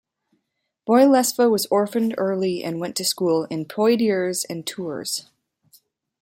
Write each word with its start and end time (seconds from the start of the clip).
Boylesve 0.89 1.47
was 1.51 1.67
orphaned 1.67 2.15
early 2.17 2.63
and 2.63 2.79
went 2.79 2.95
to 2.95 3.05
school 3.05 3.43
in 3.51 3.65
Poitiers 3.65 4.45
and 4.45 4.65
Tours. 4.65 5.27